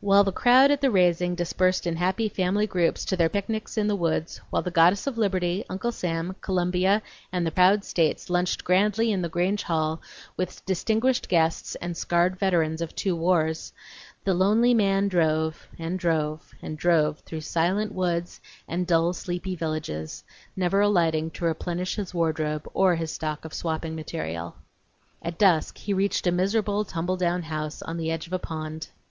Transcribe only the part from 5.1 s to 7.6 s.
Liberty, Uncle Sam, Columbia, and the